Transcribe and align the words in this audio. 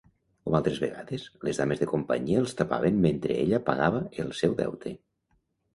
Com 0.45 0.55
altres 0.59 0.79
vegades, 0.83 1.25
les 1.49 1.61
dames 1.63 1.83
de 1.83 1.89
companyia 1.93 2.41
els 2.45 2.57
tapaven 2.63 2.99
mentre 3.07 3.39
ella 3.45 3.63
pagava 3.71 4.05
el 4.27 4.37
seu 4.43 4.59
deute. 4.65 5.01